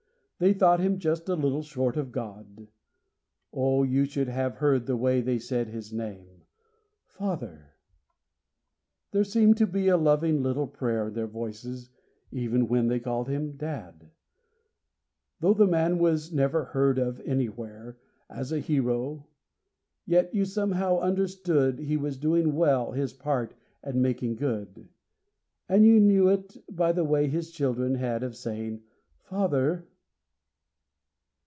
[0.43, 2.67] They thought him just a little short of God;
[3.53, 6.41] Oh you should have heard the way they said his name—
[7.05, 7.73] 'Father.'
[9.11, 11.91] There seemed to be a loving little prayer In their voices,
[12.31, 14.09] even when they called him 'Dad.'
[15.41, 19.27] Though the man was never heard of anywhere, As a hero,
[20.07, 24.89] yet you somehow understood He was doing well his part and making good;
[25.69, 28.81] And you knew it, by the way his children had Of saying
[29.19, 29.87] 'Father.